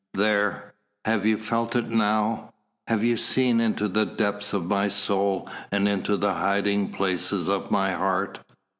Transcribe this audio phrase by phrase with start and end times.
[0.15, 0.73] There
[1.05, 2.53] have you felt it now?
[2.87, 7.69] Have you seen into the depths of my soul and into the hiding places of
[7.69, 8.39] my heart?